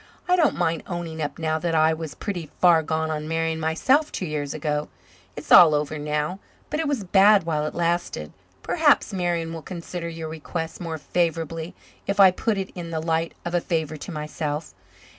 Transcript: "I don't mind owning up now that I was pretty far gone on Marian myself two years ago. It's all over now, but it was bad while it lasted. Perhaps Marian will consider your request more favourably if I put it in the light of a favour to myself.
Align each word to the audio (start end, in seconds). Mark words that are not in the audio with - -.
"I 0.27 0.35
don't 0.35 0.55
mind 0.57 0.81
owning 0.87 1.21
up 1.21 1.37
now 1.37 1.59
that 1.59 1.75
I 1.75 1.93
was 1.93 2.15
pretty 2.15 2.49
far 2.59 2.81
gone 2.81 3.11
on 3.11 3.27
Marian 3.27 3.59
myself 3.59 4.11
two 4.11 4.25
years 4.25 4.51
ago. 4.51 4.89
It's 5.35 5.51
all 5.51 5.75
over 5.75 5.99
now, 5.99 6.39
but 6.71 6.79
it 6.79 6.87
was 6.87 7.03
bad 7.03 7.43
while 7.43 7.67
it 7.67 7.75
lasted. 7.75 8.33
Perhaps 8.63 9.13
Marian 9.13 9.53
will 9.53 9.61
consider 9.61 10.09
your 10.09 10.27
request 10.27 10.81
more 10.81 10.97
favourably 10.97 11.75
if 12.07 12.19
I 12.19 12.31
put 12.31 12.57
it 12.57 12.71
in 12.73 12.89
the 12.89 12.99
light 12.99 13.35
of 13.45 13.53
a 13.53 13.61
favour 13.61 13.95
to 13.97 14.11
myself. 14.11 14.73